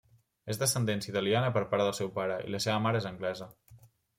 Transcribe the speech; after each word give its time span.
És 0.53 0.59
d'ascendència 0.61 1.13
italiana 1.13 1.51
per 1.57 1.63
part 1.73 1.83
del 1.85 1.93
seu 1.99 2.11
pare 2.17 2.41
i 2.49 2.57
la 2.57 2.63
seva 2.67 2.81
mare 2.87 3.03
és 3.05 3.11
anglesa. 3.15 3.53